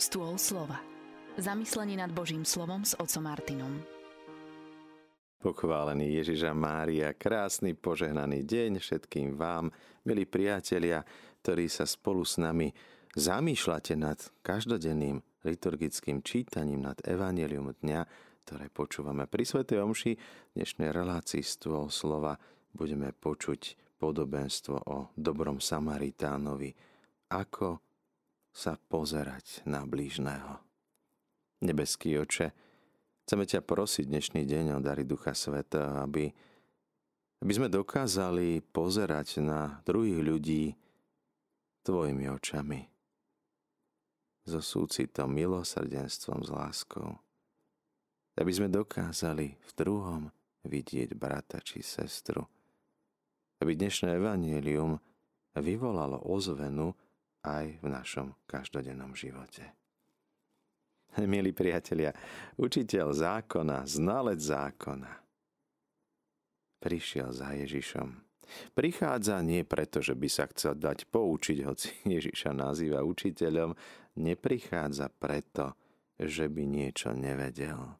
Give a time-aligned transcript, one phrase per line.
[0.00, 0.80] Stôl slova.
[1.36, 3.84] Zamyslenie nad Božím slovom s otcom Martinom.
[5.44, 9.68] Pochválený Ježiša Mária, krásny požehnaný deň všetkým vám,
[10.08, 11.04] milí priatelia,
[11.44, 12.72] ktorí sa spolu s nami
[13.12, 18.00] zamýšľate nad každodenným liturgickým čítaním nad Evangelium dňa,
[18.48, 20.12] ktoré počúvame pri Svetej Omši.
[20.16, 22.40] V dnešnej relácii stôl slova
[22.72, 26.72] budeme počuť podobenstvo o dobrom Samaritánovi.
[27.36, 27.89] Ako
[28.50, 30.58] sa pozerať na blížneho.
[31.62, 32.50] Nebeský oče,
[33.24, 36.32] chceme ťa prosiť dnešný deň o dary Ducha Sveta, aby,
[37.44, 40.64] aby sme dokázali pozerať na druhých ľudí
[41.84, 42.80] tvojimi očami.
[44.48, 47.20] So súcitom, milosrdenstvom, s láskou.
[48.40, 50.22] Aby sme dokázali v druhom
[50.64, 52.48] vidieť brata či sestru.
[53.60, 54.96] Aby dnešné evanílium
[55.54, 56.96] vyvolalo ozvenu,
[57.44, 59.72] aj v našom každodennom živote.
[61.18, 62.14] Milí priatelia,
[62.54, 65.10] učiteľ zákona, znalec zákona,
[66.78, 68.08] prišiel za Ježišom.
[68.74, 73.74] Prichádza nie preto, že by sa chcel dať poučiť, hoci Ježiša nazýva učiteľom,
[74.22, 75.74] neprichádza preto,
[76.18, 77.98] že by niečo nevedel.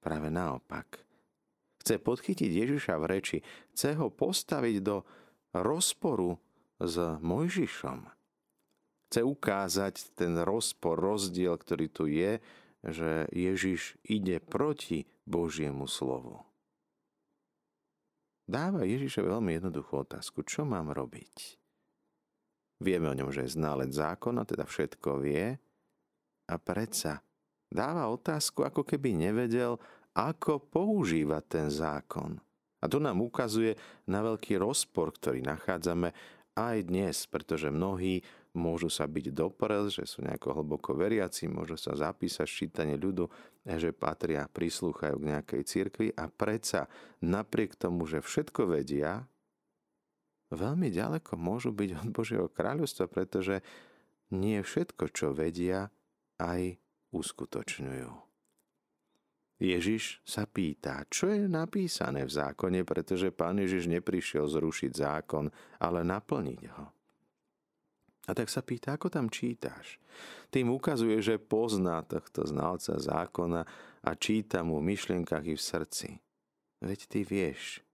[0.00, 1.04] Práve naopak.
[1.80, 3.38] Chce podchytiť Ježiša v reči,
[3.72, 5.04] chce ho postaviť do
[5.56, 6.36] rozporu
[6.80, 8.19] s Mojžišom
[9.10, 12.38] chce ukázať ten rozpor, rozdiel, ktorý tu je,
[12.86, 16.38] že Ježiš ide proti Božiemu slovu.
[18.46, 20.46] Dáva Ježišovi veľmi jednoduchú otázku.
[20.46, 21.58] Čo mám robiť?
[22.78, 25.58] Vieme o ňom, že je ználec zákona, teda všetko vie.
[26.46, 27.18] A predsa
[27.66, 29.74] dáva otázku, ako keby nevedel,
[30.14, 32.38] ako používať ten zákon.
[32.80, 33.74] A to nám ukazuje
[34.06, 36.14] na veľký rozpor, ktorý nachádzame
[36.58, 38.22] aj dnes, pretože mnohí
[38.54, 43.30] môžu sa byť doprel, že sú nejako hlboko veriaci, môžu sa zapísať čítanie ľudu,
[43.62, 46.90] že patria, prislúchajú k nejakej cirkvi a predsa
[47.22, 49.22] napriek tomu, že všetko vedia,
[50.50, 53.62] veľmi ďaleko môžu byť od Božieho kráľovstva, pretože
[54.34, 55.90] nie všetko, čo vedia,
[56.42, 56.78] aj
[57.14, 58.29] uskutočňujú.
[59.60, 66.00] Ježiš sa pýta, čo je napísané v zákone, pretože pán Ježiš neprišiel zrušiť zákon, ale
[66.00, 66.86] naplniť ho.
[68.24, 70.00] A tak sa pýta, ako tam čítaš.
[70.48, 73.62] Tým ukazuje, že pozná tohto znalca zákona
[74.00, 76.08] a číta mu v myšlienkach i v srdci.
[76.80, 77.84] Veď ty vieš.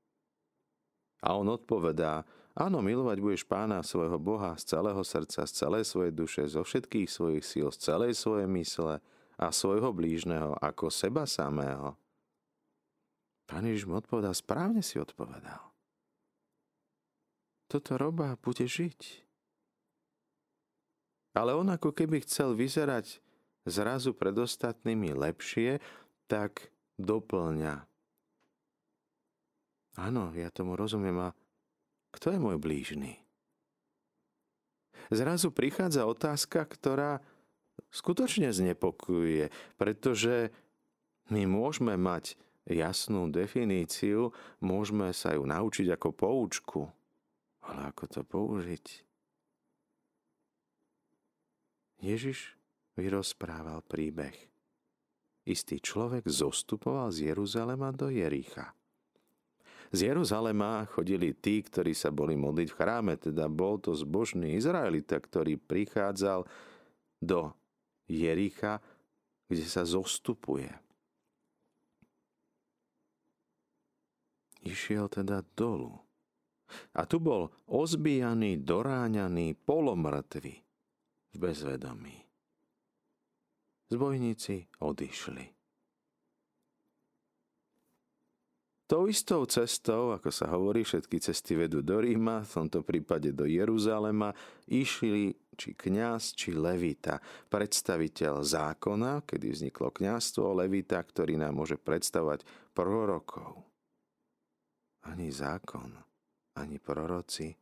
[1.18, 2.22] A on odpovedá,
[2.54, 7.10] áno, milovať budeš pána svojho Boha z celého srdca, z celej svojej duše, zo všetkých
[7.10, 9.02] svojich síl, z celej svojej mysle
[9.36, 11.96] a svojho blížneho ako seba samého.
[13.46, 15.60] Pán Ježiš mu odpovedal, správne si odpovedal.
[17.70, 19.26] Toto roba bude žiť.
[21.36, 23.20] Ale on ako keby chcel vyzerať
[23.68, 25.84] zrazu pred ostatnými lepšie,
[26.26, 27.84] tak doplňa.
[30.00, 31.28] Áno, ja tomu rozumiem.
[31.28, 31.36] A
[32.14, 33.20] kto je môj blížny?
[35.12, 37.22] Zrazu prichádza otázka, ktorá
[37.90, 39.50] skutočne znepokojuje,
[39.80, 40.52] pretože
[41.32, 46.82] my môžeme mať jasnú definíciu, môžeme sa ju naučiť ako poučku,
[47.62, 48.86] ale ako to použiť?
[52.02, 52.54] Ježiš
[52.98, 54.36] vyrozprával príbeh.
[55.46, 58.74] Istý človek zostupoval z Jeruzalema do Jericha.
[59.94, 65.22] Z Jeruzalema chodili tí, ktorí sa boli modliť v chráme, teda bol to zbožný Izraelita,
[65.22, 66.42] ktorý prichádzal
[67.22, 67.54] do
[68.06, 68.78] Jericha,
[69.46, 70.70] kde sa zostupuje.
[74.66, 75.94] Išiel teda dolu.
[76.98, 80.54] A tu bol ozbijaný, doráňaný, polomrtvý
[81.30, 82.26] v bezvedomí.
[83.86, 85.54] Zbojníci odišli.
[88.86, 93.42] Tou istou cestou, ako sa hovorí, všetky cesty vedú do Ríma, v tomto prípade do
[93.42, 94.30] Jeruzalema,
[94.70, 102.44] išli či kňaz, či levita, predstaviteľ zákona, kedy vzniklo kňazstvo, levita, ktorý nám môže predstavovať
[102.76, 103.64] prorokov.
[105.08, 105.96] Ani zákon,
[106.54, 107.56] ani proroci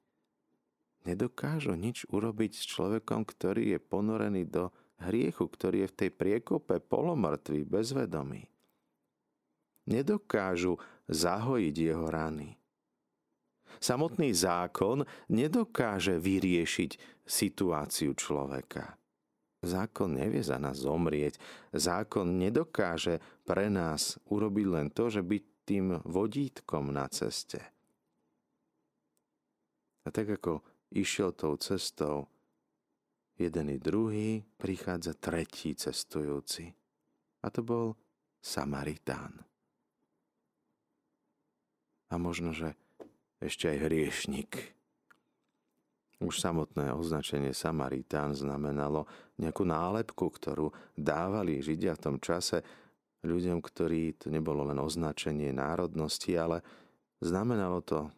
[1.05, 4.73] nedokážu nič urobiť s človekom, ktorý je ponorený do
[5.05, 8.49] hriechu, ktorý je v tej priekope polomrtvý, bezvedomý.
[9.85, 10.81] Nedokážu
[11.13, 12.57] zahojiť jeho rany.
[13.81, 18.99] Samotný zákon nedokáže vyriešiť situáciu človeka.
[19.65, 21.41] Zákon nevie za nás zomrieť.
[21.73, 27.65] Zákon nedokáže pre nás urobiť len to, že byť tým vodítkom na ceste.
[30.05, 30.61] A tak ako
[30.93, 32.29] išiel tou cestou,
[33.41, 36.69] jeden i druhý, prichádza tretí cestujúci.
[37.41, 37.87] A to bol
[38.45, 39.41] Samaritán.
[42.13, 42.77] A možno, že
[43.45, 44.51] ešte aj hriešnik.
[46.25, 49.05] Už samotné označenie Samaritán znamenalo
[49.37, 52.65] nejakú nálepku, ktorú dávali Židia v tom čase
[53.21, 56.65] ľuďom, ktorí to nebolo len označenie národnosti, ale
[57.21, 58.09] znamenalo to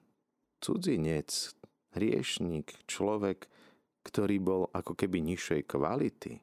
[0.62, 1.55] cudzinec,
[1.99, 3.50] hriešník, človek,
[4.06, 6.38] ktorý bol ako keby nižšej kvality.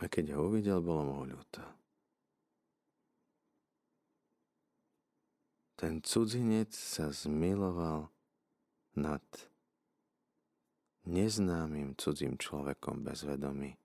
[0.00, 1.79] A keď ho uvidel, bolo mu ľúto.
[5.80, 8.12] Ten cudzinec sa zmiloval
[9.00, 9.24] nad
[11.08, 13.80] neznámym cudzím človekom bez vedomí.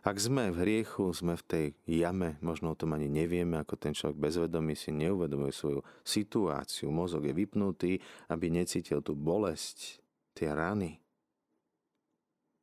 [0.00, 3.92] Ak sme v hriechu, sme v tej jame, možno o tom ani nevieme, ako ten
[3.92, 6.88] človek bezvedomý si neuvedomuje svoju situáciu.
[6.88, 8.00] Mozog je vypnutý,
[8.32, 10.00] aby necítil tú bolesť,
[10.32, 10.96] tie rany.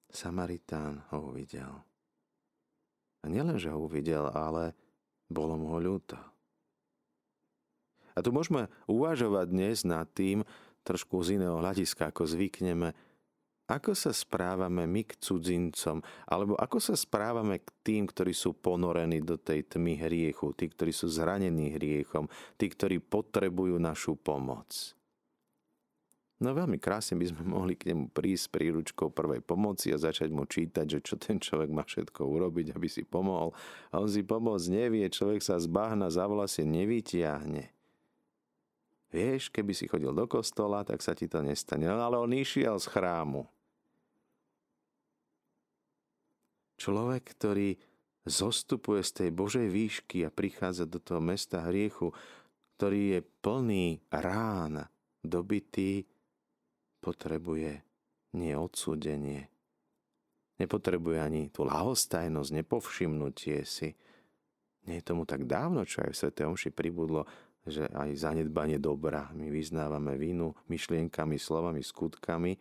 [0.10, 1.78] Samaritán ho uvidel.
[3.22, 4.74] A nielen, že ho uvidel, ale
[5.30, 6.39] bolo mu ho ľúto.
[8.20, 10.44] A tu môžeme uvažovať dnes nad tým,
[10.84, 12.92] trošku z iného hľadiska, ako zvykneme,
[13.70, 19.24] ako sa správame my k cudzincom, alebo ako sa správame k tým, ktorí sú ponorení
[19.24, 22.28] do tej tmy hriechu, tí, ktorí sú zranení hriechom,
[22.60, 24.98] tí, ktorí potrebujú našu pomoc.
[26.40, 30.48] No veľmi krásne by sme mohli k nemu prísť príručkou prvej pomoci a začať mu
[30.48, 33.52] čítať, že čo ten človek má všetko urobiť, aby si pomohol.
[33.92, 37.79] A on si pomôcť nevie, človek sa z bahna za vlasy nevytiahne.
[39.10, 41.90] Vieš, keby si chodil do kostola, tak sa ti to nestane.
[41.90, 43.50] No ale on išiel z chrámu.
[46.78, 47.76] Človek, ktorý
[48.24, 52.14] zostupuje z tej Božej výšky a prichádza do toho mesta hriechu,
[52.78, 54.88] ktorý je plný rán,
[55.20, 56.08] dobitý,
[57.04, 57.84] potrebuje
[58.40, 59.50] nie odsúdenie,
[60.62, 63.98] nepotrebuje ani tú lahostajnosť, nepovšimnutie si.
[64.88, 66.30] Nie je tomu tak dávno, čo aj v Sv.
[66.32, 67.28] Omši pribudlo,
[67.70, 69.30] že aj zanedbanie dobra.
[69.34, 72.54] My vyznávame vinu myšlienkami, slovami, skutkami,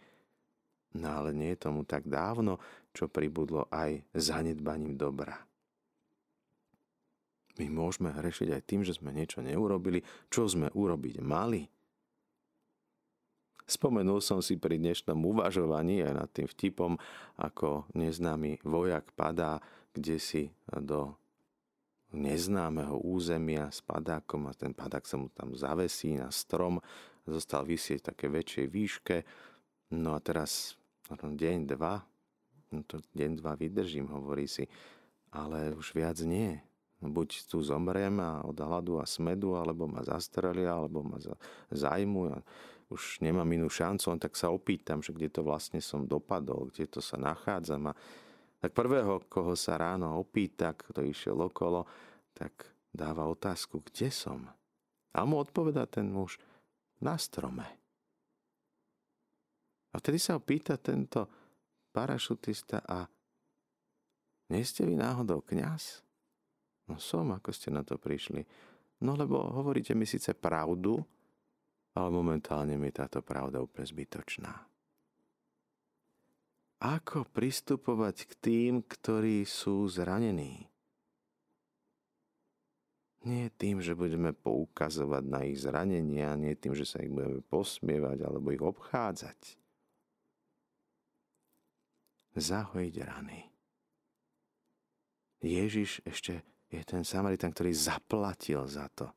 [1.01, 2.61] no ale nie je tomu tak dávno,
[2.93, 5.37] čo pribudlo aj zanedbaním dobra.
[7.59, 9.99] My môžeme hrešiť aj tým, že sme niečo neurobili,
[10.31, 11.67] čo sme urobiť mali.
[13.69, 16.97] Spomenul som si pri dnešnom uvažovaní aj nad tým vtipom,
[17.37, 19.61] ako neznámy vojak padá
[19.99, 21.19] kde si do
[22.13, 26.81] neznámeho územia s padákom a ten padák sa mu tam zavesí na strom,
[27.29, 29.17] zostal vysieť také väčšej výške.
[29.93, 30.77] No a teraz
[31.13, 32.01] deň, dva,
[32.73, 34.65] no to deň, dva vydržím, hovorí si,
[35.33, 36.61] ale už viac nie.
[36.99, 41.23] Buď tu zomriem a od hladu a smedu, alebo ma zastrelia, alebo ma
[41.71, 42.21] zajmu.
[42.35, 42.43] A
[42.91, 46.91] už nemám inú šancu, len tak sa opýtam, že kde to vlastne som dopadol, kde
[46.91, 47.93] to sa nachádzam.
[47.93, 47.97] A
[48.59, 51.87] tak prvého, koho sa ráno opýta, kto išiel okolo,
[52.35, 54.47] tak dáva otázku, kde som.
[55.15, 56.39] A mu odpoveda ten muž,
[56.99, 57.67] na strome.
[59.95, 61.31] A vtedy sa ho pýta tento
[61.95, 63.07] parašutista a
[64.51, 66.03] nie ste vy náhodou kňaz?
[66.89, 68.43] No som, ako ste na to prišli.
[69.05, 70.99] No lebo hovoríte mi síce pravdu,
[71.95, 74.53] ale momentálne mi táto pravda úplne zbytočná.
[76.79, 80.71] Ako pristupovať k tým, ktorí sú zranení?
[83.27, 88.23] Nie tým, že budeme poukazovať na ich zranenia, nie tým, že sa ich budeme posmievať
[88.23, 89.59] alebo ich obchádzať
[92.41, 93.41] zahojiť rany.
[95.39, 99.11] Ježiš ešte je ten Samaritan, ktorý zaplatil za to.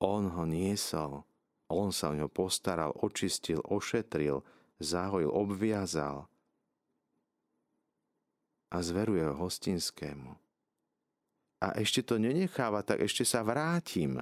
[0.00, 1.26] On ho niesol,
[1.68, 4.40] on sa o ňo postaral, očistil, ošetril,
[4.80, 6.26] zahojil, obviazal
[8.72, 10.32] a zveruje ho hostinskému.
[11.60, 14.16] A ešte to nenecháva, tak ešte sa vrátim.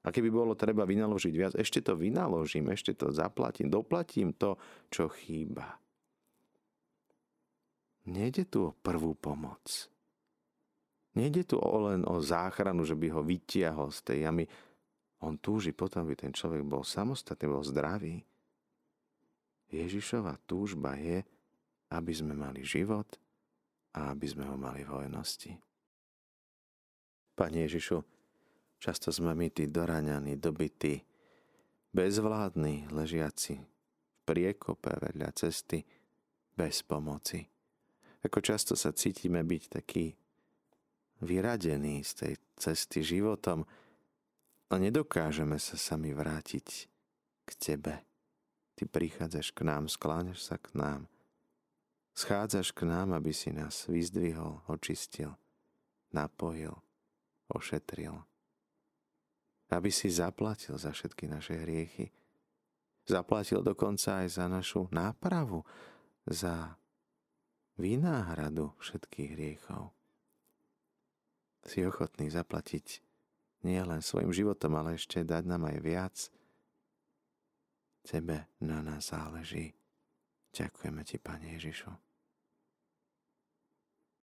[0.00, 4.56] A keby bolo treba vynaložiť viac, ešte to vynaložím, ešte to zaplatím, doplatím to,
[4.88, 5.76] čo chýba.
[8.08, 9.92] Nejde tu o prvú pomoc.
[11.12, 14.44] Nejde tu len o záchranu, že by ho vytiahol z tej jamy.
[15.20, 18.24] On túži potom, aby ten človek bol samostatný, bol zdravý.
[19.70, 21.22] Ježišova túžba je,
[21.90, 23.06] aby sme mali život
[23.94, 25.54] a aby sme ho mali v hojnosti.
[27.34, 27.98] Pane Ježišu,
[28.82, 31.02] často sme my tí doraňaní, dobití,
[31.90, 35.82] bezvládni, ležiaci v priekope vedľa cesty,
[36.54, 37.40] bez pomoci.
[38.20, 40.12] Ako často sa cítime byť taký
[41.24, 43.64] vyradení z tej cesty životom
[44.70, 46.66] a nedokážeme sa sami vrátiť
[47.48, 48.09] k Tebe.
[48.80, 51.04] Ty prichádzaš k nám, skláňaš sa k nám.
[52.16, 55.36] Schádzaš k nám, aby si nás vyzdvihol, očistil,
[56.16, 56.72] napojil,
[57.52, 58.24] ošetril.
[59.68, 62.08] Aby si zaplatil za všetky naše hriechy.
[63.04, 65.60] Zaplatil dokonca aj za našu nápravu,
[66.24, 66.80] za
[67.76, 69.92] vynáhradu všetkých hriechov.
[71.68, 73.04] Si ochotný zaplatiť
[73.60, 76.16] nie len svojim životom, ale ešte dať nám aj viac.
[78.10, 79.70] Tebe na nás záleží.
[80.50, 82.09] Ďakujeme ti, Pane Ježišu.